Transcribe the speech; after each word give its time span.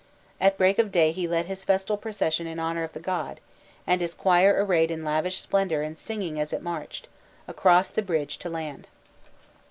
At 0.39 0.57
break 0.57 0.79
of 0.79 0.91
day 0.91 1.11
he 1.11 1.27
led 1.27 1.45
his 1.45 1.63
festal 1.63 1.95
procession 1.95 2.47
in 2.47 2.59
honour 2.59 2.83
of 2.83 2.93
the 2.93 2.99
god, 2.99 3.39
and 3.85 4.01
his 4.01 4.15
choir 4.15 4.55
arrayed 4.65 4.89
in 4.89 5.03
lavish 5.05 5.39
splendour 5.39 5.83
and 5.83 5.95
singing 5.95 6.39
as 6.39 6.51
it 6.51 6.63
marched, 6.63 7.07
across 7.47 7.91
the 7.91 8.01
bridge 8.01 8.39
to 8.39 8.49
land. 8.49 8.87